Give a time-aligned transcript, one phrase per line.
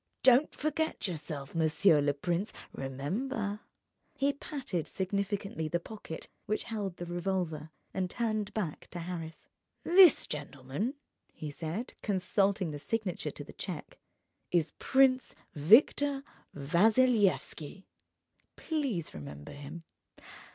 [0.23, 2.51] "Don't forget yourself, monsieur le prince.
[2.73, 3.59] Remember..."
[4.15, 9.47] He patted significantly the pocket which held the revolver, and turned back to Harris.
[9.83, 10.95] "This gentleman,"
[11.31, 13.99] he said, consulting the signature to the cheque,
[14.49, 16.23] "is Prince Victor
[16.55, 17.85] Vassilyevski.
[18.55, 19.83] Please remember him.